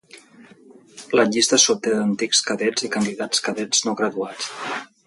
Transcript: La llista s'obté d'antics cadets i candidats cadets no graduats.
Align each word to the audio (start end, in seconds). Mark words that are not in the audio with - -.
La 1.19 1.25
llista 1.35 1.59
s'obté 1.65 1.93
d'antics 1.99 2.43
cadets 2.49 2.89
i 2.89 2.93
candidats 2.99 3.47
cadets 3.51 3.89
no 3.89 3.99
graduats. 4.03 4.53